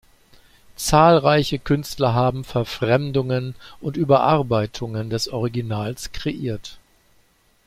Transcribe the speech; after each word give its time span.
Zahlreiche 0.77 1.59
Künstler 1.59 2.15
haben 2.15 2.43
Verfremdungen 2.43 3.53
und 3.81 3.97
Überarbeitungen 3.97 5.11
des 5.11 5.27
Originals 5.27 6.11
kreiert. 6.11 6.79